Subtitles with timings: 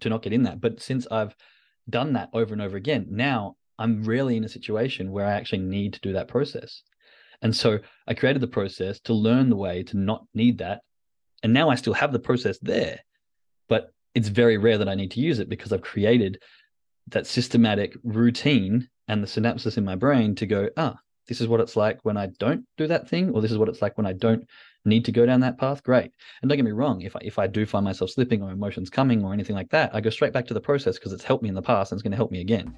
[0.00, 0.60] to not get in that.
[0.60, 1.34] But since I've
[1.88, 5.60] done that over and over again, now I'm really in a situation where I actually
[5.60, 6.82] need to do that process.
[7.42, 10.82] And so I created the process to learn the way to not need that.
[11.42, 13.00] And now I still have the process there,
[13.68, 16.38] but it's very rare that I need to use it because I've created
[17.08, 20.96] that systematic routine and the synapses in my brain to go, ah,
[21.28, 23.68] this is what it's like when I don't do that thing, or this is what
[23.68, 24.44] it's like when I don't
[24.84, 25.82] need to go down that path.
[25.82, 26.12] Great.
[26.42, 28.90] And don't get me wrong, if I, if I do find myself slipping or emotions
[28.90, 31.42] coming or anything like that, I go straight back to the process because it's helped
[31.42, 32.74] me in the past and it's going to help me again.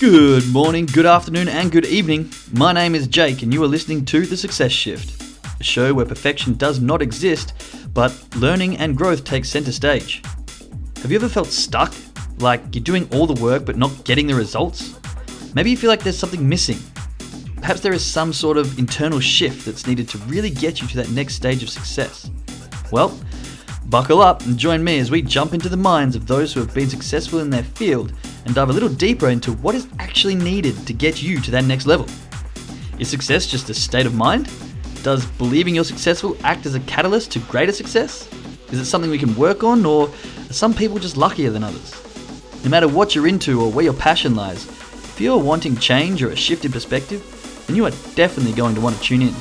[0.00, 2.28] Good morning, good afternoon, and good evening.
[2.52, 5.22] My name is Jake, and you are listening to The Success Shift,
[5.60, 7.54] a show where perfection does not exist,
[7.94, 10.22] but learning and growth take center stage.
[11.02, 11.94] Have you ever felt stuck?
[12.38, 14.98] Like you're doing all the work but not getting the results?
[15.54, 16.78] Maybe you feel like there's something missing.
[17.62, 20.96] Perhaps there is some sort of internal shift that's needed to really get you to
[20.96, 22.28] that next stage of success.
[22.90, 23.16] Well,
[23.86, 26.74] buckle up and join me as we jump into the minds of those who have
[26.74, 30.76] been successful in their field and dive a little deeper into what is actually needed
[30.88, 32.06] to get you to that next level.
[32.98, 34.50] Is success just a state of mind?
[35.04, 38.28] Does believing you're successful act as a catalyst to greater success?
[38.72, 41.94] Is it something we can work on, or are some people just luckier than others?
[42.64, 46.30] No matter what you're into or where your passion lies, if you're wanting change or
[46.30, 49.34] a shift in perspective, then you are definitely going to want to tune in.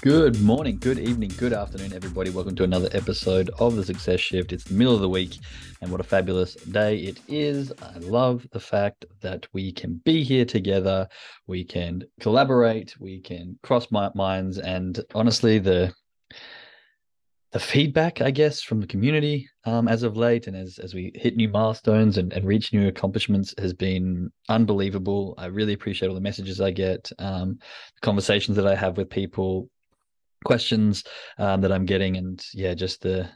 [0.00, 2.30] Good morning, good evening, good afternoon, everybody.
[2.30, 4.52] Welcome to another episode of the Success Shift.
[4.52, 5.38] It's the middle of the week,
[5.82, 7.72] and what a fabulous day it is.
[7.82, 11.08] I love the fact that we can be here together,
[11.46, 15.92] we can collaborate, we can cross minds, and honestly, the
[17.52, 21.12] the feedback, I guess, from the community um, as of late, and as as we
[21.14, 25.34] hit new milestones and, and reach new accomplishments, has been unbelievable.
[25.38, 27.58] I really appreciate all the messages I get, um,
[27.94, 29.70] the conversations that I have with people,
[30.44, 31.04] questions
[31.38, 33.28] um, that I'm getting, and yeah, just the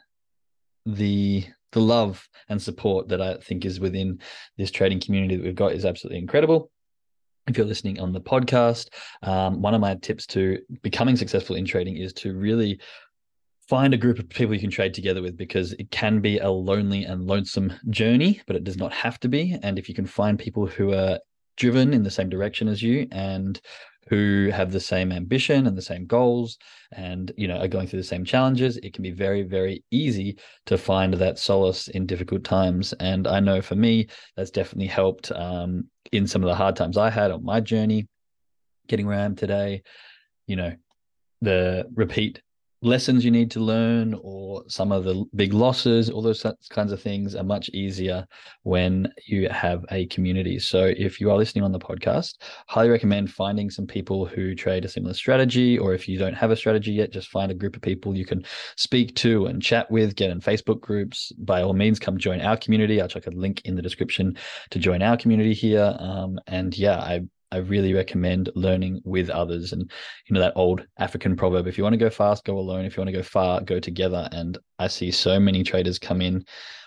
[0.85, 4.21] the the love and support that I think is within
[4.59, 6.71] this trading community that we've got is absolutely incredible.
[7.49, 8.89] If you're listening on the podcast,
[9.23, 12.79] um, one of my tips to becoming successful in trading is to really
[13.69, 16.51] find a group of people you can trade together with because it can be a
[16.51, 19.57] lonely and lonesome journey, but it does not have to be.
[19.63, 21.19] And if you can find people who are
[21.57, 23.61] driven in the same direction as you and
[24.09, 26.59] who have the same ambition and the same goals
[26.93, 30.37] and you know are going through the same challenges it can be very very easy
[30.67, 34.07] to find that solace in difficult times and i know for me
[34.37, 38.09] that's definitely helped um, in some of the hard times i had on my journey
[38.89, 39.83] getting where i am today
[40.47, 40.75] you know
[41.43, 42.43] the repeat
[42.83, 47.01] lessons you need to learn or some of the big losses all those kinds of
[47.01, 48.27] things are much easier
[48.65, 50.59] when you have a community.
[50.59, 54.85] So if you are listening on the podcast highly recommend finding some people who trade
[54.85, 57.77] a similar strategy or if you don't have a strategy yet just find a group
[57.77, 58.45] of people you can
[58.77, 61.33] speak to and chat with get in facebook groups.
[61.39, 63.01] By all means come join our community.
[63.01, 64.37] I'll chuck a link in the description
[64.71, 65.97] to join our community here.
[65.99, 67.21] Um, and yeah i
[67.53, 69.73] I really recommend learning with others.
[69.73, 69.91] And
[70.27, 72.85] you know that old African proverb: if you want to go fast, go alone.
[72.85, 74.29] If you want to go far, go together.
[74.33, 76.45] And I see so many traders come in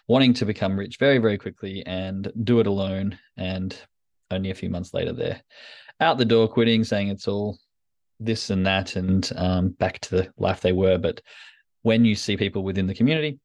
[0.07, 3.17] wanting to become rich very, very quickly and do it alone.
[3.37, 3.77] And
[4.31, 5.41] only a few months later, they're
[5.99, 7.57] out the door, quitting, saying it's all
[8.19, 10.97] this and that, and um, back to the life they were.
[10.97, 11.21] But
[11.83, 13.39] when you see people within the community,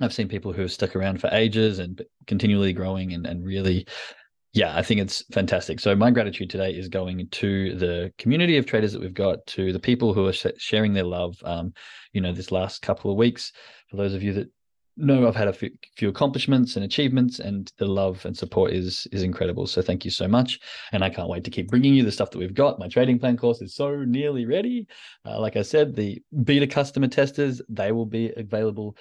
[0.00, 3.86] I've seen people who have stuck around for ages and continually growing and, and really
[4.52, 5.78] yeah, I think it's fantastic.
[5.78, 9.72] So my gratitude today is going to the community of traders that we've got, to
[9.72, 11.36] the people who are sharing their love.
[11.44, 11.72] Um,
[12.12, 13.52] you know, this last couple of weeks.
[13.90, 14.50] For those of you that
[14.98, 19.22] know, I've had a few accomplishments and achievements, and the love and support is is
[19.22, 19.66] incredible.
[19.66, 20.58] So thank you so much,
[20.92, 22.78] and I can't wait to keep bringing you the stuff that we've got.
[22.78, 24.86] My trading plan course is so nearly ready.
[25.24, 28.96] Uh, like I said, the beta customer testers they will be available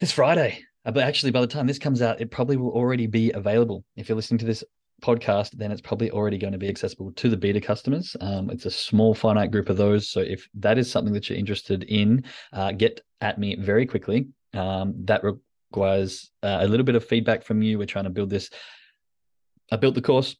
[0.00, 0.62] this Friday.
[0.84, 3.84] Uh, but actually, by the time this comes out, it probably will already be available.
[3.96, 4.64] If you're listening to this
[5.02, 8.16] podcast, then it's probably already going to be accessible to the beta customers.
[8.20, 10.08] Um, it's a small, finite group of those.
[10.08, 14.28] So if that is something that you're interested in, uh, get at me very quickly.
[14.54, 17.78] Um, that requires uh, a little bit of feedback from you.
[17.78, 18.50] We're trying to build this.
[19.70, 20.36] I built the course.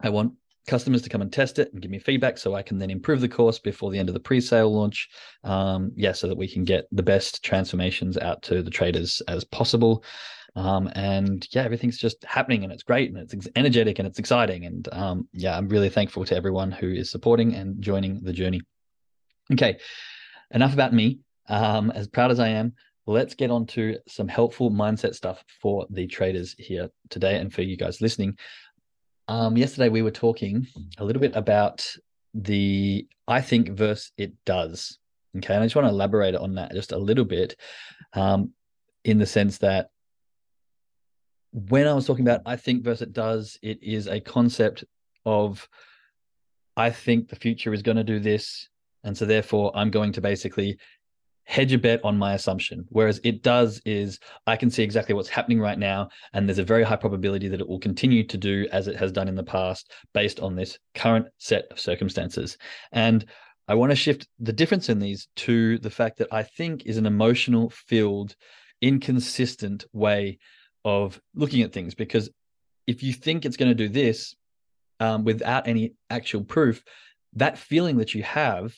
[0.00, 0.32] I want
[0.66, 3.20] customers to come and test it and give me feedback so I can then improve
[3.20, 5.08] the course before the end of the pre-sale launch.
[5.44, 9.44] Um, yeah, so that we can get the best transformations out to the traders as
[9.44, 10.04] possible.
[10.54, 14.66] Um, and yeah, everything's just happening and it's great and it's energetic and it's exciting.
[14.66, 18.60] And um, yeah, I'm really thankful to everyone who is supporting and joining the journey.
[19.52, 19.78] Okay,
[20.50, 21.20] enough about me.
[21.48, 22.74] Um, as proud as I am,
[23.06, 27.62] let's get on to some helpful mindset stuff for the traders here today and for
[27.62, 28.36] you guys listening
[29.28, 30.66] Um, yesterday we were talking
[30.98, 31.86] a little bit about
[32.34, 34.98] the I think versus it does.
[35.36, 37.56] Okay, and I just want to elaborate on that just a little bit,
[38.12, 38.52] um,
[39.04, 39.88] in the sense that
[41.52, 44.84] when I was talking about I think versus it does, it is a concept
[45.24, 45.68] of
[46.76, 48.68] I think the future is going to do this,
[49.04, 50.78] and so therefore I'm going to basically
[51.44, 52.84] hedge a bet on my assumption.
[52.88, 56.64] Whereas it does is I can see exactly what's happening right now, and there's a
[56.64, 59.42] very high probability that it will continue to do as it has done in the
[59.42, 62.56] past based on this current set of circumstances.
[62.92, 63.24] And
[63.68, 66.96] I want to shift the difference in these to the fact that I think is
[66.96, 68.34] an emotional filled,
[68.80, 70.38] inconsistent way
[70.84, 71.94] of looking at things.
[71.94, 72.30] Because
[72.86, 74.34] if you think it's going to do this
[75.00, 76.82] um, without any actual proof,
[77.34, 78.74] that feeling that you have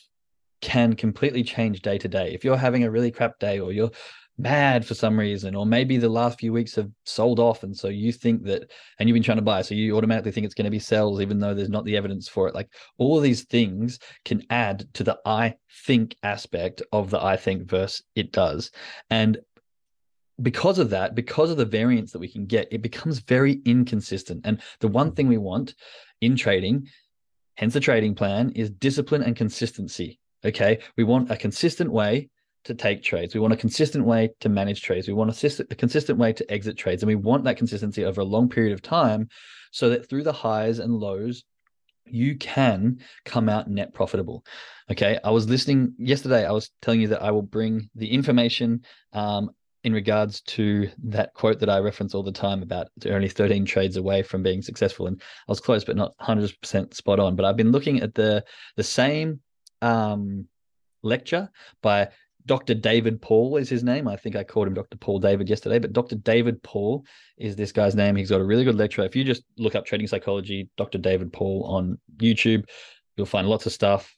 [0.64, 2.32] can completely change day to day.
[2.32, 3.90] If you're having a really crap day or you're
[4.38, 7.88] mad for some reason, or maybe the last few weeks have sold off, and so
[7.88, 10.64] you think that, and you've been trying to buy, so you automatically think it's going
[10.64, 12.54] to be sells, even though there's not the evidence for it.
[12.54, 17.68] Like all these things can add to the I think aspect of the I think
[17.68, 18.70] verse it does.
[19.10, 19.38] And
[20.42, 24.40] because of that, because of the variance that we can get, it becomes very inconsistent.
[24.44, 25.74] And the one thing we want
[26.22, 26.88] in trading,
[27.56, 30.18] hence the trading plan, is discipline and consistency.
[30.44, 30.80] Okay.
[30.96, 32.28] We want a consistent way
[32.64, 33.34] to take trades.
[33.34, 35.06] We want a consistent way to manage trades.
[35.06, 37.02] We want a, a, consistent way to exit trades.
[37.02, 39.28] And we want that consistency over a long period of time
[39.70, 41.44] so that through the highs and lows,
[42.06, 44.44] you can come out net profitable.
[44.90, 45.18] Okay.
[45.22, 46.46] I was listening yesterday.
[46.46, 49.50] I was telling you that I will bring the information um,
[49.84, 53.96] in regards to that quote that I reference all the time about only 13 trades
[53.96, 55.06] away from being successful.
[55.06, 57.36] And I was close, but not 100% spot on.
[57.36, 58.42] But I've been looking at the
[58.76, 59.40] the same
[59.84, 60.46] um,
[61.02, 61.50] lecture
[61.82, 62.08] by
[62.46, 62.74] Dr.
[62.74, 64.08] David Paul is his name.
[64.08, 64.96] I think I called him Dr.
[64.96, 66.16] Paul David yesterday, but Dr.
[66.16, 67.04] David Paul
[67.38, 68.16] is this guy's name.
[68.16, 69.02] He's got a really good lecture.
[69.02, 70.98] If you just look up trading psychology, Dr.
[70.98, 72.68] David Paul on YouTube,
[73.16, 74.14] you'll find lots of stuff.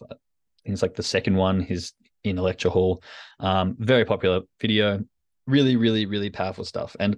[0.64, 1.92] Things like the second one, his
[2.24, 3.02] in a lecture hall.
[3.38, 5.04] Um, very popular video.
[5.46, 6.96] Really, really, really powerful stuff.
[6.98, 7.16] And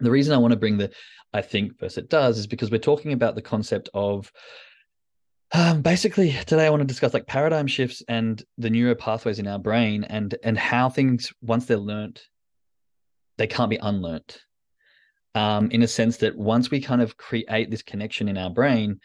[0.00, 0.90] the reason I want to bring the
[1.32, 4.30] I think versus it does is because we're talking about the concept of
[5.52, 9.46] um, basically, today I want to discuss like paradigm shifts and the neuro pathways in
[9.46, 12.22] our brain, and and how things once they're learnt,
[13.38, 14.38] they can't be unlearnt.
[15.34, 19.00] Um, in a sense that once we kind of create this connection in our brain,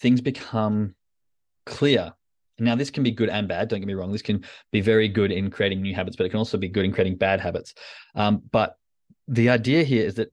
[0.00, 0.94] things become
[1.64, 2.12] clear.
[2.58, 3.68] Now, this can be good and bad.
[3.68, 4.12] Don't get me wrong.
[4.12, 6.84] This can be very good in creating new habits, but it can also be good
[6.84, 7.72] in creating bad habits.
[8.14, 8.76] Um, but
[9.28, 10.30] the idea here is that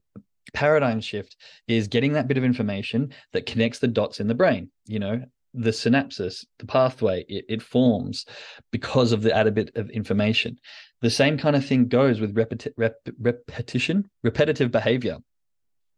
[0.54, 1.36] paradigm shift
[1.66, 5.22] is getting that bit of information that connects the dots in the brain you know
[5.54, 8.26] the synapses the pathway it, it forms
[8.70, 10.58] because of the added bit of information.
[11.00, 15.18] The same kind of thing goes with repeti- rep- repetition repetitive behavior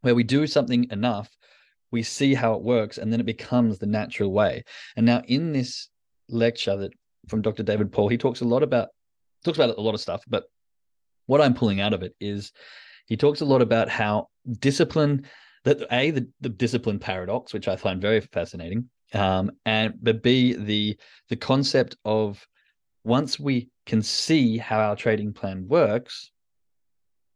[0.03, 1.29] where we do something enough
[1.93, 4.63] we see how it works and then it becomes the natural way.
[4.97, 5.89] And now in this
[6.29, 6.93] lecture that
[7.29, 8.89] from dr david paul he talks a lot about
[9.45, 10.45] talks about a lot of stuff but
[11.27, 12.53] what i'm pulling out of it is
[13.11, 14.29] he talks a lot about how
[14.61, 15.27] discipline
[15.65, 20.55] that a the, the discipline paradox which i find very fascinating um, and but b
[20.55, 20.97] the
[21.29, 22.47] the concept of
[23.05, 26.31] once we can see how our trading plan works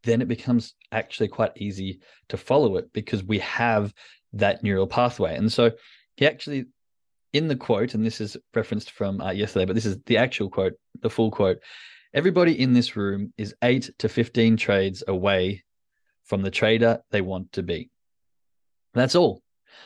[0.05, 3.93] then it becomes actually quite easy to follow it because we have
[4.35, 5.37] that neural pathway.
[5.37, 5.73] And so
[6.17, 6.67] he actually
[7.33, 10.49] in the quote and this is referenced from uh, yesterday but this is the actual
[10.49, 11.59] quote the full quote
[12.15, 15.64] everybody in this room is 8 to 15 trades away
[16.25, 17.91] from the trader they want to be.
[18.95, 19.43] That's all.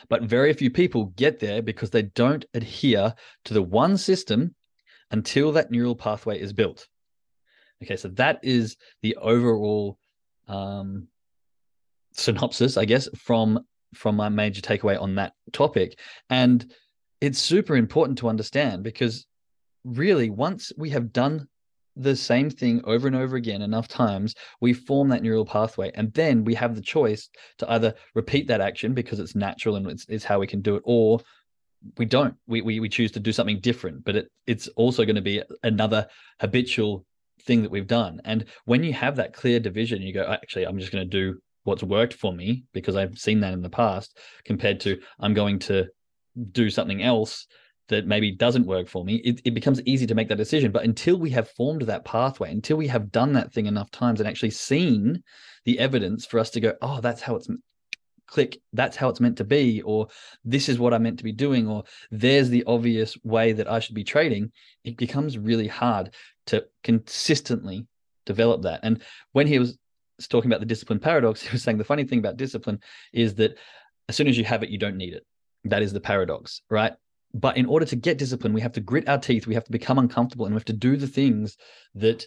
[0.07, 3.13] But very few people get there because they don't adhere
[3.45, 4.55] to the one system
[5.11, 6.87] until that neural pathway is built.
[7.83, 9.97] Okay, so that is the overall
[10.47, 11.07] um,
[12.13, 13.65] synopsis, I guess, from
[13.95, 15.99] from my major takeaway on that topic.
[16.29, 16.71] And
[17.21, 19.25] it's super important to understand because
[19.83, 21.47] really, once we have done
[21.99, 25.91] the same thing over and over again enough times, we form that neural pathway.
[25.95, 27.29] And then we have the choice
[27.59, 30.75] to either repeat that action because it's natural and it's, it's how we can do
[30.75, 31.19] it, or
[31.97, 32.35] we don't.
[32.47, 35.43] We, we, we choose to do something different, but it, it's also going to be
[35.63, 36.07] another
[36.39, 37.05] habitual
[37.43, 38.21] thing that we've done.
[38.25, 41.39] And when you have that clear division, you go, actually, I'm just going to do
[41.63, 45.59] what's worked for me because I've seen that in the past, compared to I'm going
[45.59, 45.87] to
[46.51, 47.47] do something else
[47.89, 50.71] that maybe doesn't work for me, it, it becomes easy to make that decision.
[50.71, 54.19] But until we have formed that pathway, until we have done that thing enough times
[54.19, 55.23] and actually seen
[55.65, 57.49] the evidence for us to go, oh, that's how it's
[58.27, 60.07] click, that's how it's meant to be, or
[60.43, 63.79] this is what I'm meant to be doing, or there's the obvious way that I
[63.79, 64.51] should be trading,
[64.83, 66.13] it becomes really hard
[66.47, 67.87] to consistently
[68.25, 68.81] develop that.
[68.83, 69.77] And when he was
[70.29, 72.79] talking about the discipline paradox, he was saying the funny thing about discipline
[73.13, 73.57] is that
[74.07, 75.25] as soon as you have it, you don't need it.
[75.65, 76.93] That is the paradox, right?
[77.33, 79.71] But in order to get discipline, we have to grit our teeth, we have to
[79.71, 81.57] become uncomfortable, and we have to do the things
[81.95, 82.25] that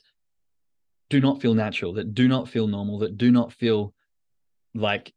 [1.10, 3.94] do not feel natural, that do not feel normal, that do not feel
[4.74, 5.12] like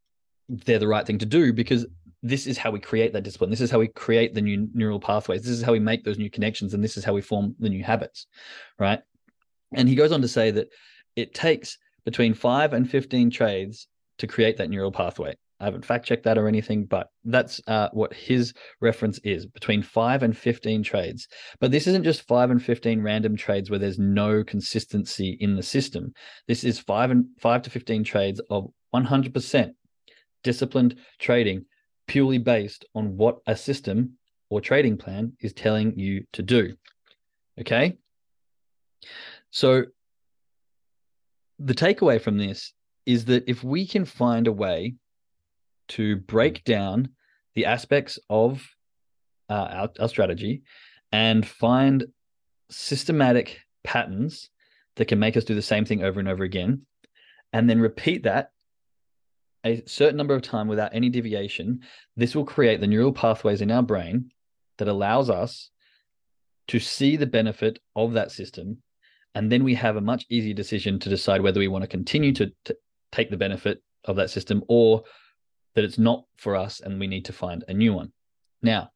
[0.49, 1.85] they're the right thing to do because
[2.21, 3.49] this is how we create that discipline.
[3.49, 5.43] This is how we create the new neural pathways.
[5.43, 6.73] This is how we make those new connections.
[6.73, 8.27] And this is how we form the new habits.
[8.79, 8.99] Right.
[9.73, 10.69] And he goes on to say that
[11.15, 13.87] it takes between five and 15 trades
[14.17, 15.35] to create that neural pathway.
[15.65, 19.81] I haven't fact checked that or anything, but that's uh, what his reference is between
[19.81, 21.27] five and 15 trades.
[21.59, 25.63] But this isn't just five and 15 random trades where there's no consistency in the
[25.63, 26.13] system.
[26.47, 29.73] This is five and five to 15 trades of 100%
[30.43, 31.65] disciplined trading
[32.05, 34.19] purely based on what a system
[34.51, 36.75] or trading plan is telling you to do.
[37.59, 37.97] Okay.
[39.49, 39.85] So
[41.57, 42.71] the takeaway from this
[43.07, 44.93] is that if we can find a way
[45.89, 47.09] to break down
[47.55, 48.65] the aspects of
[49.49, 50.63] uh, our, our strategy
[51.11, 52.05] and find
[52.69, 54.49] systematic patterns
[54.95, 56.81] that can make us do the same thing over and over again,
[57.53, 58.49] and then repeat that
[59.65, 61.81] a certain number of time without any deviation,
[62.15, 64.29] this will create the neural pathways in our brain
[64.77, 65.71] that allows us
[66.67, 68.77] to see the benefit of that system.
[69.33, 72.31] And then we have a much easier decision to decide whether we want to continue
[72.33, 72.77] to, to
[73.11, 75.03] take the benefit of that system or
[75.75, 78.11] that it's not for us and we need to find a new one.
[78.61, 78.91] Now,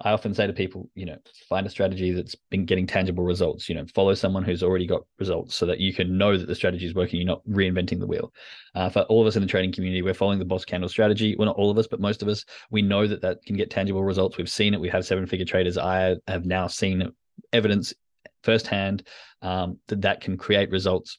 [0.00, 1.16] I often say to people, you know,
[1.48, 3.68] find a strategy that's been getting tangible results.
[3.68, 6.54] You know, follow someone who's already got results so that you can know that the
[6.54, 7.20] strategy is working.
[7.20, 8.32] You're not reinventing the wheel.
[8.74, 11.36] Uh, for all of us in the trading community, we're following the boss candle strategy.
[11.36, 13.70] Well, not all of us, but most of us, we know that that can get
[13.70, 14.36] tangible results.
[14.36, 14.80] We've seen it.
[14.80, 15.78] We have seven figure traders.
[15.78, 17.12] I have now seen
[17.52, 17.94] evidence
[18.42, 19.06] firsthand
[19.42, 21.18] um, that that can create results.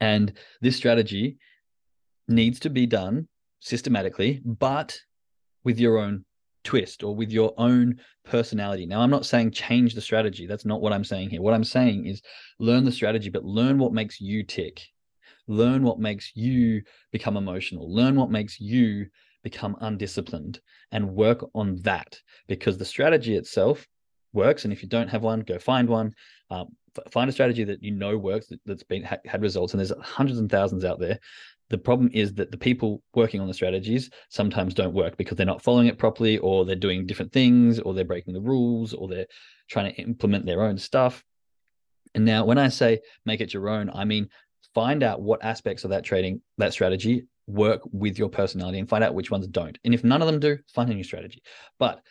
[0.00, 1.38] And this strategy
[2.28, 3.28] needs to be done
[3.60, 4.98] systematically, but
[5.64, 6.24] with your own
[6.64, 8.86] twist or with your own personality.
[8.86, 10.46] Now, I'm not saying change the strategy.
[10.46, 11.40] That's not what I'm saying here.
[11.40, 12.20] What I'm saying is
[12.58, 14.82] learn the strategy, but learn what makes you tick.
[15.46, 17.92] Learn what makes you become emotional.
[17.92, 19.06] Learn what makes you
[19.42, 20.60] become undisciplined
[20.92, 23.86] and work on that because the strategy itself
[24.32, 24.64] works.
[24.64, 26.12] And if you don't have one, go find one.
[26.50, 26.68] Um,
[27.10, 30.38] find a strategy that you know works that, has been had results and there's hundreds
[30.38, 31.18] and thousands out there
[31.70, 35.46] the problem is that the people working on the strategies sometimes don't work because they're
[35.46, 39.08] not following it properly or they're doing different things or they're breaking the rules or
[39.08, 39.26] they're
[39.68, 41.24] trying to implement their own stuff.
[42.14, 44.28] And now when i say make it your own i mean
[44.74, 49.02] find out what aspects of that trading that strategy work with your personality and find
[49.02, 49.78] out which ones don't.
[49.84, 51.42] And if none of them do find a new strategy.
[51.78, 52.02] But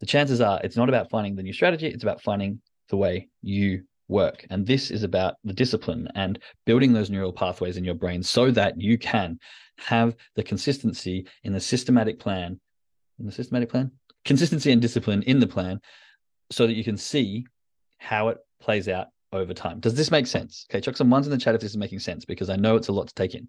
[0.00, 3.28] the chances are it's not about finding the new strategy it's about finding the way
[3.42, 4.46] you work.
[4.50, 8.50] And this is about the discipline and building those neural pathways in your brain so
[8.50, 9.38] that you can
[9.78, 12.60] have the consistency in the systematic plan,
[13.18, 13.90] in the systematic plan,
[14.24, 15.80] consistency and discipline in the plan
[16.50, 17.46] so that you can see
[17.98, 19.80] how it plays out over time.
[19.80, 20.66] Does this make sense?
[20.70, 22.76] Okay, chuck some ones in the chat if this is making sense because I know
[22.76, 23.48] it's a lot to take in.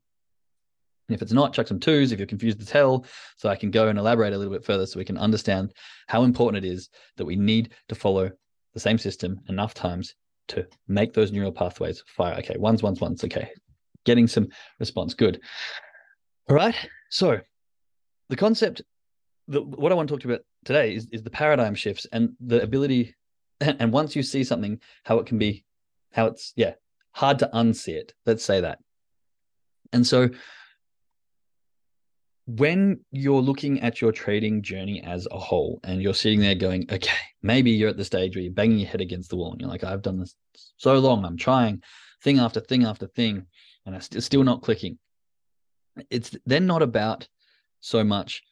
[1.07, 3.05] And if it's not, chuck some twos if you're confused to tell,
[3.37, 5.71] so I can go and elaborate a little bit further so we can understand
[6.07, 8.31] how important it is that we need to follow
[8.73, 10.15] the same system enough times
[10.49, 12.35] to make those neural pathways fire.
[12.39, 13.23] Okay, ones, ones, ones.
[13.23, 13.49] Okay,
[14.05, 14.47] getting some
[14.79, 15.13] response.
[15.13, 15.41] Good.
[16.49, 16.75] All right.
[17.09, 17.39] So
[18.29, 18.81] the concept,
[19.47, 22.07] the, what I want to talk to you about today is, is the paradigm shifts
[22.11, 23.15] and the ability.
[23.61, 25.63] And once you see something, how it can be,
[26.11, 26.73] how it's, yeah,
[27.13, 28.13] hard to unsee it.
[28.25, 28.79] Let's say that.
[29.93, 30.29] And so
[32.47, 36.85] when you're looking at your trading journey as a whole and you're sitting there going,
[36.91, 39.61] okay, maybe you're at the stage where you're banging your head against the wall and
[39.61, 40.35] you're like, I've done this
[40.77, 41.81] so long, I'm trying
[42.21, 43.45] thing after thing after thing,
[43.85, 44.97] and it's still not clicking.
[46.09, 47.27] It's then not about
[47.81, 48.43] so much,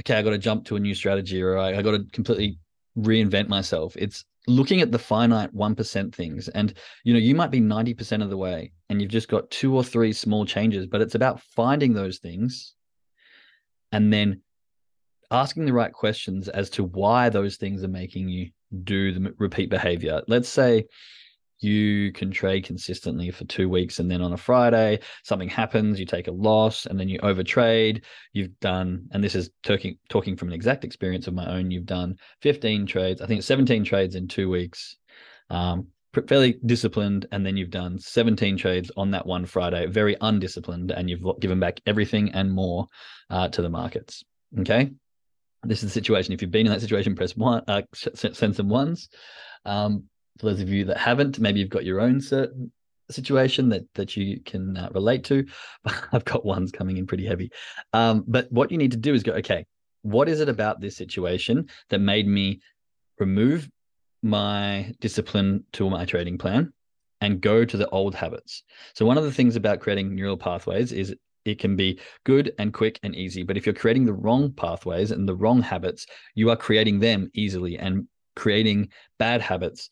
[0.00, 2.58] okay, I got to jump to a new strategy or I, I got to completely
[2.96, 3.94] reinvent myself.
[3.96, 8.28] It's looking at the finite 1% things and you know you might be 90% of
[8.28, 11.94] the way and you've just got two or three small changes but it's about finding
[11.94, 12.74] those things
[13.94, 14.42] and then
[15.30, 18.50] asking the right questions as to why those things are making you
[18.82, 20.20] do the repeat behavior.
[20.26, 20.86] Let's say
[21.60, 26.06] you can trade consistently for two weeks and then on a Friday something happens, you
[26.06, 28.02] take a loss and then you overtrade.
[28.32, 31.70] You've done, and this is talking talking from an exact experience of my own.
[31.70, 34.96] You've done 15 trades, I think 17 trades in two weeks.
[35.50, 35.86] Um,
[36.22, 41.08] fairly disciplined, and then you've done 17 trades on that one Friday, very undisciplined, and
[41.08, 42.86] you've given back everything and more
[43.30, 44.24] uh, to the markets.
[44.60, 44.92] Okay.
[45.62, 46.34] This is the situation.
[46.34, 49.08] If you've been in that situation, press one, uh, send some ones.
[49.64, 50.04] Um,
[50.38, 52.72] for those of you that haven't, maybe you've got your own certain
[53.10, 55.46] situation that that you can uh, relate to.
[56.12, 57.50] I've got ones coming in pretty heavy.
[57.92, 59.66] Um, but what you need to do is go, okay,
[60.02, 62.60] what is it about this situation that made me
[63.18, 63.70] remove
[64.24, 66.72] my discipline to my trading plan
[67.20, 68.62] and go to the old habits.
[68.94, 71.14] So one of the things about creating neural pathways is
[71.44, 73.42] it can be good and quick and easy.
[73.42, 77.30] But if you're creating the wrong pathways and the wrong habits, you are creating them
[77.34, 78.88] easily and creating
[79.18, 79.90] bad habits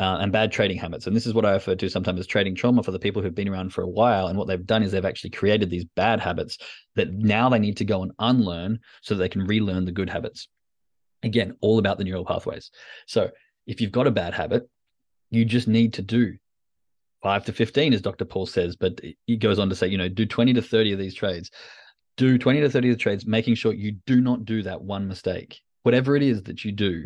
[0.00, 1.06] uh, and bad trading habits.
[1.06, 3.34] And this is what I refer to sometimes as trading trauma for the people who've
[3.34, 4.28] been around for a while.
[4.28, 6.58] And what they've done is they've actually created these bad habits
[6.96, 10.10] that now they need to go and unlearn so that they can relearn the good
[10.10, 10.48] habits.
[11.22, 12.70] Again, all about the neural pathways.
[13.06, 13.30] So
[13.66, 14.68] if you've got a bad habit,
[15.30, 16.36] you just need to do
[17.22, 18.24] five to 15, as Dr.
[18.24, 20.98] Paul says, but he goes on to say, you know, do 20 to 30 of
[20.98, 21.50] these trades.
[22.16, 25.08] Do 20 to 30 of the trades, making sure you do not do that one
[25.08, 25.60] mistake.
[25.82, 27.04] Whatever it is that you do,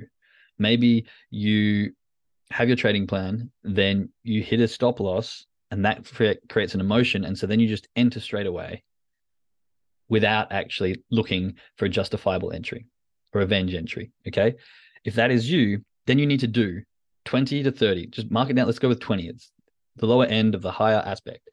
[0.59, 1.93] maybe you
[2.51, 6.11] have your trading plan, then you hit a stop loss, and that
[6.49, 7.25] creates an emotion.
[7.25, 8.83] And so then you just enter straight away
[10.09, 12.87] without actually looking for a justifiable entry
[13.33, 14.13] or a revenge entry.
[14.27, 14.55] Okay.
[15.05, 16.83] If that is you, then you need to do
[17.25, 18.07] 20 to 30.
[18.07, 18.67] Just mark it down.
[18.67, 19.29] Let's go with 20.
[19.29, 19.51] It's
[19.97, 21.49] the lower end of the higher aspect.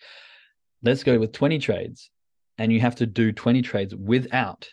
[0.81, 2.09] Let's go with 20 trades,
[2.57, 4.69] and you have to do 20 trades without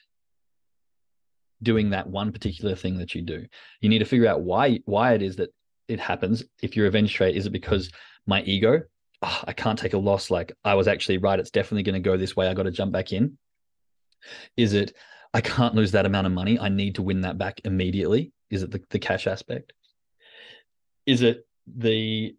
[1.62, 3.46] doing that one particular thing that you do.
[3.80, 5.50] You need to figure out why why it is that
[5.88, 6.42] it happens.
[6.62, 7.90] If your revenge trade, is it because
[8.26, 8.82] my ego?
[9.22, 10.30] Oh, I can't take a loss.
[10.30, 11.38] Like I was actually right.
[11.38, 12.48] It's definitely going to go this way.
[12.48, 13.38] I got to jump back in.
[14.56, 14.94] Is it
[15.32, 16.58] I can't lose that amount of money.
[16.58, 18.32] I need to win that back immediately.
[18.50, 19.72] Is it the, the cash aspect?
[21.06, 22.34] Is it the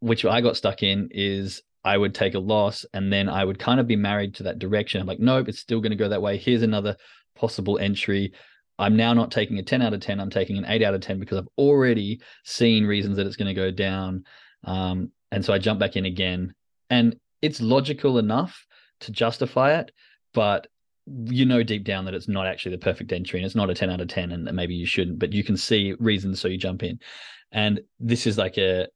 [0.00, 3.58] which I got stuck in is I would take a loss and then I would
[3.58, 5.00] kind of be married to that direction.
[5.00, 6.36] I'm like, nope, it's still going to go that way.
[6.36, 6.96] Here's another
[7.36, 8.32] possible entry.
[8.78, 10.20] I'm now not taking a 10 out of 10.
[10.20, 13.54] I'm taking an 8 out of 10 because I've already seen reasons that it's going
[13.54, 14.24] to go down.
[14.64, 16.54] Um, and so I jump back in again.
[16.90, 18.66] And it's logical enough
[19.00, 19.90] to justify it,
[20.32, 20.66] but
[21.06, 23.74] you know deep down that it's not actually the perfect entry and it's not a
[23.74, 26.56] 10 out of 10 and maybe you shouldn't, but you can see reasons so you
[26.56, 26.98] jump in.
[27.52, 28.88] And this is like a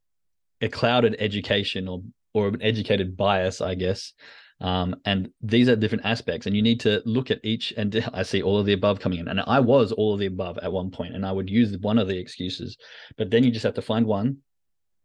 [0.61, 2.03] a clouded education or
[2.35, 4.13] or an educated bias, I guess.
[4.61, 7.73] Um, and these are different aspects, and you need to look at each.
[7.77, 10.27] And I see all of the above coming in, and I was all of the
[10.27, 12.77] above at one point, and I would use one of the excuses,
[13.17, 14.39] but then you just have to find one,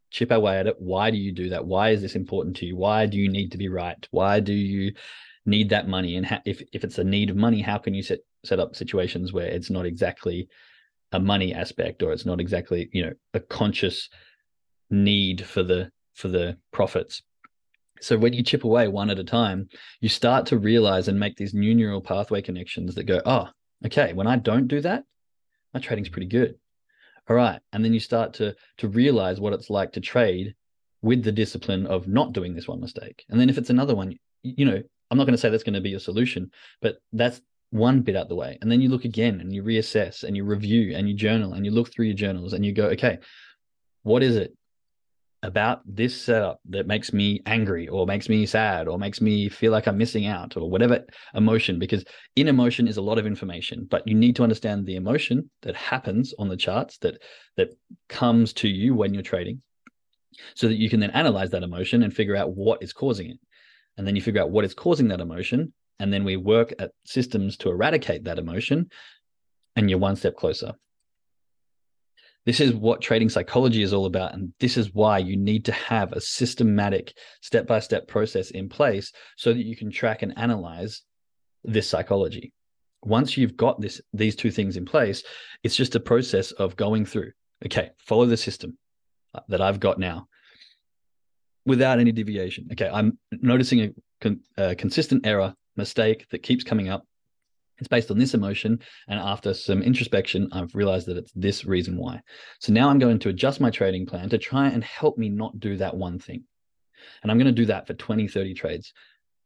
[0.09, 0.75] chip away at it.
[0.79, 1.65] Why do you do that?
[1.65, 2.75] Why is this important to you?
[2.75, 4.07] Why do you need to be right?
[4.11, 4.93] Why do you
[5.45, 6.15] need that money?
[6.15, 9.33] And if if it's a need of money, how can you set set up situations
[9.33, 10.47] where it's not exactly
[11.11, 14.09] a money aspect, or it's not exactly you know a conscious
[14.89, 17.23] need for the for the profits
[18.03, 19.67] so when you chip away one at a time
[20.01, 23.47] you start to realize and make these new neural pathway connections that go oh
[23.85, 25.03] okay when i don't do that
[25.73, 26.55] my trading's pretty good
[27.29, 30.53] all right and then you start to to realize what it's like to trade
[31.01, 34.17] with the discipline of not doing this one mistake and then if it's another one
[34.43, 36.49] you know i'm not going to say that's going to be your solution
[36.81, 40.23] but that's one bit out the way and then you look again and you reassess
[40.23, 42.85] and you review and you journal and you look through your journals and you go
[42.85, 43.17] okay
[44.03, 44.53] what is it
[45.43, 49.73] about this setup that makes me angry or makes me sad or makes me feel
[49.73, 51.03] like I'm missing out or whatever
[51.35, 52.05] emotion, because
[52.37, 55.75] in emotion is a lot of information, but you need to understand the emotion that
[55.75, 57.21] happens on the charts that
[57.57, 59.61] that comes to you when you're trading
[60.55, 63.37] so that you can then analyze that emotion and figure out what is causing it.
[63.97, 65.73] And then you figure out what is causing that emotion.
[65.99, 68.89] And then we work at systems to eradicate that emotion.
[69.75, 70.73] And you're one step closer.
[72.45, 74.33] This is what trading psychology is all about.
[74.33, 78.67] And this is why you need to have a systematic step by step process in
[78.67, 81.03] place so that you can track and analyze
[81.63, 82.51] this psychology.
[83.01, 85.23] Once you've got this these two things in place,
[85.63, 87.31] it's just a process of going through.
[87.65, 88.77] Okay, follow the system
[89.47, 90.27] that I've got now
[91.65, 92.67] without any deviation.
[92.71, 93.89] Okay, I'm noticing a,
[94.21, 97.03] con- a consistent error, mistake that keeps coming up
[97.79, 98.79] it's based on this emotion.
[99.07, 102.21] And after some introspection, I've realized that it's this reason why.
[102.59, 105.59] So now I'm going to adjust my trading plan to try and help me not
[105.59, 106.43] do that one thing.
[107.21, 108.93] And I'm going to do that for 20, 30 trades.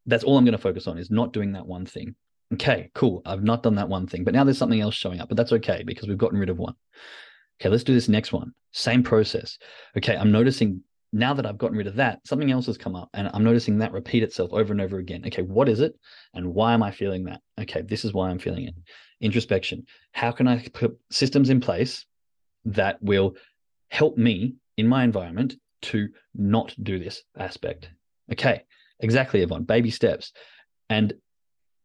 [0.06, 2.16] That's all I'm going to focus on is not doing that one thing.
[2.54, 3.22] Okay, cool.
[3.26, 5.52] I've not done that one thing, but now there's something else showing up, but that's
[5.54, 6.76] okay because we've gotten rid of one.
[7.60, 8.54] Okay, let's do this next one.
[8.72, 9.58] Same process.
[9.98, 13.10] Okay, I'm noticing now that I've gotten rid of that, something else has come up
[13.14, 15.24] and I'm noticing that repeat itself over and over again.
[15.26, 15.96] Okay, what is it?
[16.34, 17.42] And why am I feeling that?
[17.60, 18.76] Okay, this is why I'm feeling it.
[19.22, 19.86] Introspection.
[20.12, 22.06] How can I put systems in place
[22.66, 23.36] that will
[23.90, 27.90] help me in my environment to not do this aspect?
[28.32, 28.64] Okay,
[29.00, 29.64] exactly, Yvonne.
[29.64, 30.34] Baby steps.
[30.90, 31.14] And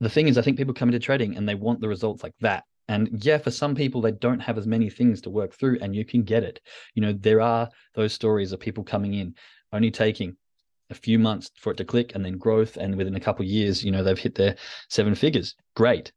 [0.00, 2.34] the thing is, I think people come into trading and they want the results like
[2.40, 2.64] that.
[2.88, 5.94] And yeah, for some people, they don't have as many things to work through, and
[5.94, 6.60] you can get it.
[6.94, 9.34] You know, there are those stories of people coming in
[9.72, 10.36] only taking
[10.90, 12.76] a few months for it to click and then growth.
[12.76, 14.56] And within a couple years, you know, they've hit their
[14.88, 15.56] seven figures.
[15.74, 16.12] Great.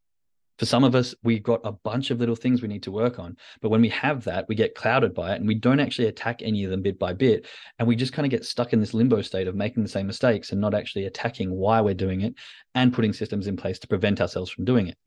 [0.58, 3.20] For some of us, we've got a bunch of little things we need to work
[3.20, 3.36] on.
[3.62, 6.42] But when we have that, we get clouded by it and we don't actually attack
[6.42, 7.48] any of them bit by bit.
[7.78, 10.08] And we just kind of get stuck in this limbo state of making the same
[10.08, 12.36] mistakes and not actually attacking why we're doing it
[12.74, 14.98] and putting systems in place to prevent ourselves from doing it.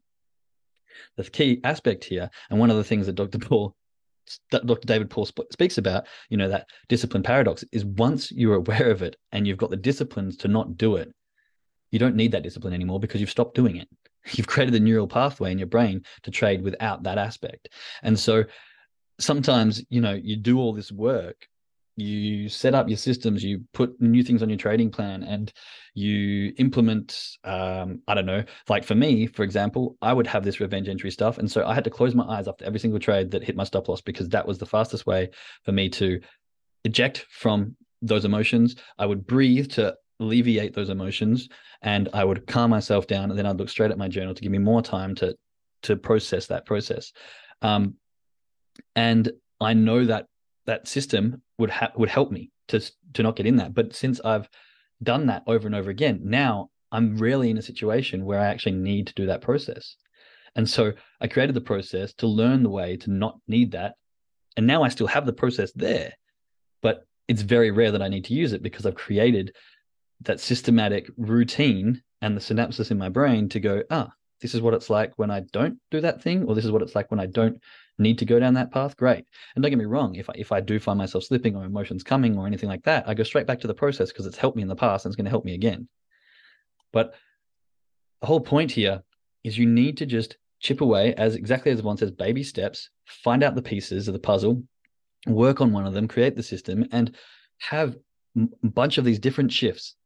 [1.17, 3.39] The key aspect here, and one of the things that Dr.
[3.39, 3.75] Paul
[4.51, 4.87] Dr.
[4.87, 9.03] David Paul sp- speaks about, you know, that discipline paradox is once you're aware of
[9.03, 11.13] it and you've got the disciplines to not do it,
[11.91, 13.89] you don't need that discipline anymore because you've stopped doing it.
[14.33, 17.71] You've created a neural pathway in your brain to trade without that aspect.
[18.03, 18.45] And so
[19.19, 21.47] sometimes, you know, you do all this work,
[21.99, 25.53] you set up your systems, you put new things on your trading plan, and
[25.95, 30.61] you implement, um, I don't know, like for me, for example, I would have this
[30.61, 31.39] revenge entry stuff.
[31.39, 33.65] And so I had to close my eyes after every single trade that hit my
[33.65, 35.31] stop loss because that was the fastest way
[35.65, 36.21] for me to
[36.85, 38.77] eject from those emotions.
[38.99, 41.49] I would breathe to alleviate those emotions
[41.83, 44.43] and I would calm myself down and then I'd look straight at my journal to
[44.43, 45.35] give me more time to
[45.83, 47.13] to process that process.
[47.63, 47.95] Um,
[48.97, 49.31] and
[49.61, 50.27] I know that
[50.67, 52.81] that system would ha- would help me to
[53.15, 53.75] to not get in that.
[53.75, 54.49] But since I've
[55.03, 58.73] done that over and over again, now I'm rarely in a situation where I actually
[58.73, 59.97] need to do that process.
[60.57, 63.95] And so I created the process to learn the way to not need that.
[64.57, 66.15] And now I still have the process there,
[66.83, 69.55] but it's very rare that I need to use it because I've created
[70.23, 74.75] that systematic routine and the synapses in my brain to go, ah, this is what
[74.75, 77.21] it's like when I don't do that thing, or this is what it's like when
[77.21, 77.61] I don't
[77.99, 78.97] need to go down that path.
[78.97, 79.25] Great.
[79.55, 82.03] And don't get me wrong, if I, if I do find myself slipping or emotions
[82.03, 84.57] coming or anything like that, I go straight back to the process because it's helped
[84.57, 85.89] me in the past and it's going to help me again.
[86.93, 87.15] But
[88.21, 89.03] the whole point here
[89.45, 93.43] is you need to just chip away as exactly as one says, baby steps, find
[93.43, 94.63] out the pieces of the puzzle,
[95.27, 97.15] work on one of them, create the system, and
[97.59, 97.97] have
[98.37, 99.97] a bunch of these different shifts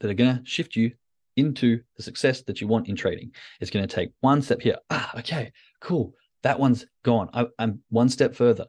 [0.00, 0.92] that are going to shift you
[1.36, 3.32] into the success that you want in trading.
[3.60, 4.76] It's going to take one step here.
[4.90, 6.14] Ah, okay, cool.
[6.42, 7.30] That one's gone.
[7.32, 8.66] I, I'm one step further.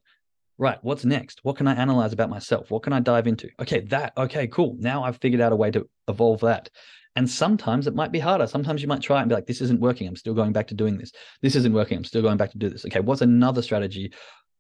[0.58, 0.78] Right.
[0.84, 1.40] What's next?
[1.44, 2.70] What can I analyze about myself?
[2.70, 3.50] What can I dive into?
[3.60, 4.14] Okay, that.
[4.18, 4.76] Okay, cool.
[4.80, 6.70] Now I've figured out a way to evolve that.
[7.16, 8.48] And sometimes it might be harder.
[8.48, 10.08] Sometimes you might try and be like, this isn't working.
[10.08, 11.12] I'm still going back to doing this.
[11.42, 11.98] This isn't working.
[11.98, 12.86] I'm still going back to do this.
[12.86, 14.14] Okay, what's another strategy?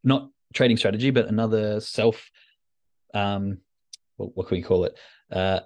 [0.03, 2.29] Not trading strategy, but another self,
[3.13, 3.59] um,
[4.17, 4.97] what, what can we call it?
[5.31, 5.61] Uh,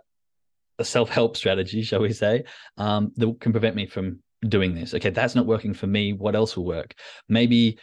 [0.79, 2.43] a self-help strategy, shall we say,
[2.77, 4.93] um, that can prevent me from doing this.
[4.93, 6.13] Okay, that's not working for me.
[6.13, 6.93] What else will work?
[7.27, 7.77] Maybe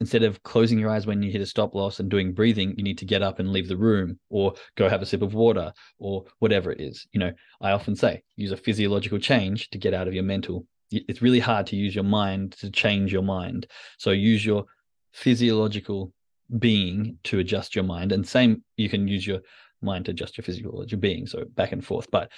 [0.00, 2.84] instead of closing your eyes when you hit a stop loss and doing breathing, you
[2.84, 5.72] need to get up and leave the room or go have a sip of water
[5.98, 7.06] or whatever it is.
[7.12, 10.66] You know, I often say use a physiological change to get out of your mental.
[10.90, 13.66] It's really hard to use your mind to change your mind.
[13.98, 14.66] So use your
[15.12, 16.12] physiological
[16.58, 18.12] being to adjust your mind.
[18.12, 19.40] And same, you can use your
[19.82, 21.26] mind to adjust your physiological being.
[21.26, 22.10] So back and forth.
[22.10, 22.30] But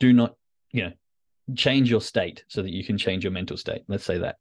[0.00, 0.36] do not,
[0.70, 0.92] you know,
[1.56, 3.82] change your state so that you can change your mental state.
[3.88, 4.36] Let's say that.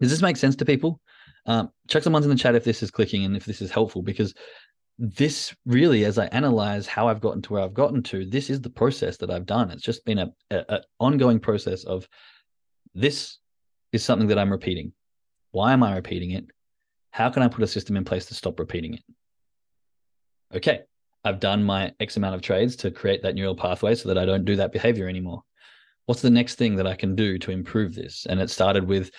[0.00, 1.00] Does this make sense to people?
[1.46, 4.02] Um, check someone's in the chat if this is clicking and if this is helpful
[4.02, 4.34] because
[4.98, 8.60] this really, as I analyze how I've gotten to where I've gotten to, this is
[8.60, 9.70] the process that I've done.
[9.70, 12.08] It's just been a, a, a ongoing process of
[12.94, 13.38] this
[13.92, 14.92] is something that I'm repeating.
[15.52, 16.46] Why am I repeating it?
[17.10, 19.02] How can I put a system in place to stop repeating it?
[20.54, 20.80] Okay,
[21.24, 24.24] I've done my X amount of trades to create that neural pathway so that I
[24.24, 25.42] don't do that behavior anymore
[26.06, 28.26] what's the next thing that I can do to improve this?
[28.28, 29.10] And it started with,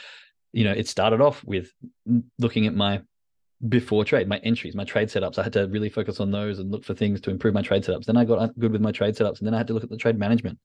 [0.54, 1.71] you know, it started off with
[2.39, 3.02] looking at my
[3.69, 5.38] before trade, my entries, my trade setups.
[5.39, 7.84] I had to really focus on those and look for things to improve my trade
[7.84, 8.06] setups.
[8.06, 9.84] Then I got uh, good with my trade setups, and then I had to look
[9.84, 10.60] at the trade management.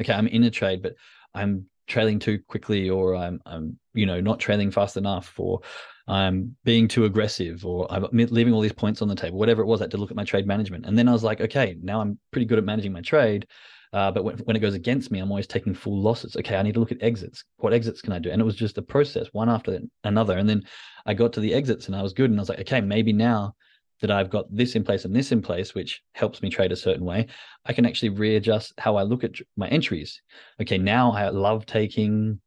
[0.00, 0.94] Okay, I'm in a trade, but
[1.34, 5.60] I'm trailing too quickly, or I'm, I'm, you know, not trailing fast enough, or
[6.06, 9.38] I'm being too aggressive, or I'm leaving all these points on the table.
[9.38, 11.24] Whatever it was, I had to look at my trade management, and then I was
[11.24, 13.46] like, okay, now I'm pretty good at managing my trade.
[13.92, 16.36] Uh, but when, when it goes against me, I'm always taking full losses.
[16.36, 17.44] Okay, I need to look at exits.
[17.58, 18.30] What exits can I do?
[18.30, 20.38] And it was just a process, one after another.
[20.38, 20.64] And then
[21.06, 22.30] I got to the exits and I was good.
[22.30, 23.54] And I was like, okay, maybe now
[24.00, 26.76] that I've got this in place and this in place, which helps me trade a
[26.76, 27.26] certain way,
[27.64, 30.20] I can actually readjust how I look at my entries.
[30.60, 32.40] Okay, now I love taking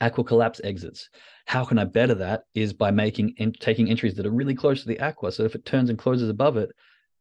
[0.00, 1.08] aqua collapse exits.
[1.46, 2.42] How can I better that?
[2.54, 5.32] Is by making and taking entries that are really close to the aqua.
[5.32, 6.70] So if it turns and closes above it,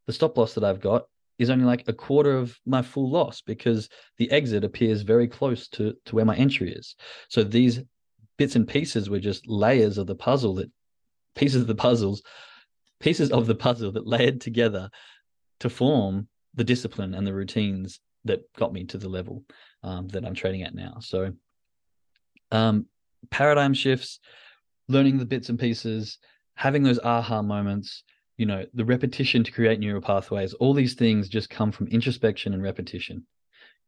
[0.06, 1.06] the stop loss that I've got
[1.40, 5.68] is only like a quarter of my full loss because the exit appears very close
[5.70, 6.96] to to where my entry is.
[7.30, 7.82] So these
[8.38, 10.72] bits and pieces were just layers of the puzzle that
[11.36, 12.24] pieces of the puzzles
[13.00, 14.90] pieces of the puzzle that layered together
[15.60, 19.44] to form the discipline and the routines that got me to the level
[19.84, 20.98] um, that I'm trading at now.
[21.00, 21.34] So
[22.52, 22.88] um,
[23.30, 24.20] paradigm shifts,
[24.88, 26.18] learning the bits and pieces,
[26.56, 28.04] having those aha moments,
[28.38, 32.54] you know the repetition to create neural pathways all these things just come from introspection
[32.54, 33.26] and repetition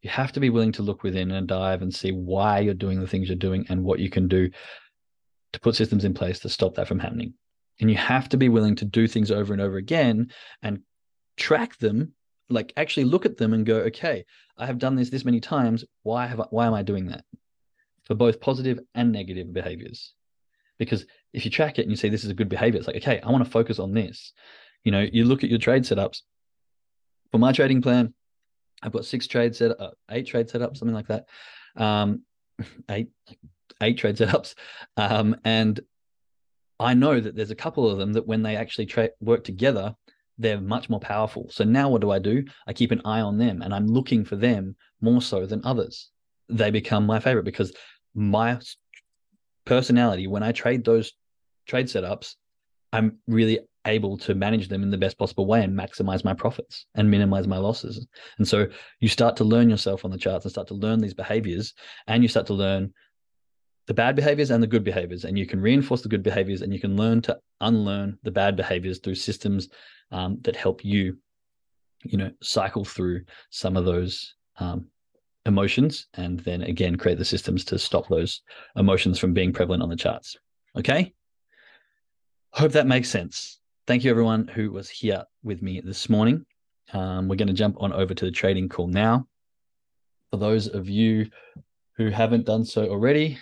[0.02, 3.00] You have to be willing to look within and dive and see why you're doing
[3.00, 4.50] the things you're doing and what you can do
[5.52, 7.34] to put systems in place to stop that from happening.
[7.80, 10.30] And you have to be willing to do things over and over again
[10.62, 10.80] and
[11.36, 12.14] track them,
[12.48, 14.24] like actually look at them and go, okay,
[14.56, 15.84] I have done this this many times.
[16.02, 17.24] Why have I, why am I doing that?
[18.04, 20.14] For both positive and negative behaviors.
[20.80, 22.96] Because if you track it and you say this is a good behavior, it's like,
[22.96, 24.32] okay, I want to focus on this.
[24.82, 26.22] You know, you look at your trade setups.
[27.30, 28.14] For my trading plan,
[28.82, 31.26] I've got six trade set, uh, eight trade setups, something like that.
[31.76, 32.22] Um,
[32.90, 33.10] eight,
[33.82, 34.54] eight trade setups,
[34.96, 35.78] um, and
[36.80, 39.94] I know that there's a couple of them that when they actually tra- work together,
[40.38, 41.46] they're much more powerful.
[41.50, 42.42] So now what do I do?
[42.66, 46.10] I keep an eye on them, and I'm looking for them more so than others.
[46.48, 47.74] They become my favorite because
[48.14, 48.58] my
[49.70, 51.12] personality, when I trade those
[51.66, 52.34] trade setups,
[52.92, 56.86] I'm really able to manage them in the best possible way and maximize my profits
[56.96, 58.04] and minimize my losses.
[58.38, 58.66] And so
[58.98, 61.72] you start to learn yourself on the charts and start to learn these behaviors
[62.08, 62.92] and you start to learn
[63.86, 66.74] the bad behaviors and the good behaviors and you can reinforce the good behaviors and
[66.74, 69.68] you can learn to unlearn the bad behaviors through systems
[70.10, 71.16] um, that help you
[72.02, 74.86] you know cycle through some of those um,
[75.46, 78.42] emotions and then again create the systems to stop those
[78.76, 80.36] emotions from being prevalent on the charts
[80.76, 81.12] okay
[82.52, 86.46] hope that makes sense thank you everyone who was here with me this morning.
[86.92, 89.26] Um, we're going to jump on over to the trading call now.
[90.30, 91.28] For those of you
[91.96, 93.38] who haven't done so already,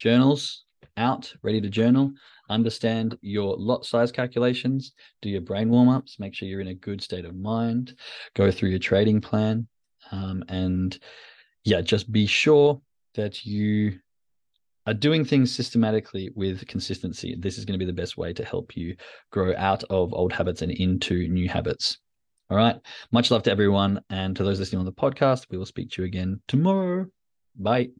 [0.00, 0.64] journals
[0.96, 2.12] out, ready to journal.
[2.48, 6.74] Understand your lot size calculations, do your brain warm ups, make sure you're in a
[6.74, 7.94] good state of mind,
[8.34, 9.68] go through your trading plan.
[10.10, 10.98] Um, and
[11.64, 12.80] yeah, just be sure
[13.14, 13.98] that you
[14.86, 17.36] are doing things systematically with consistency.
[17.38, 18.96] This is going to be the best way to help you
[19.30, 21.98] grow out of old habits and into new habits.
[22.50, 22.76] All right.
[23.12, 24.00] Much love to everyone.
[24.10, 27.06] And to those listening on the podcast, we will speak to you again tomorrow.
[27.56, 27.90] Bye.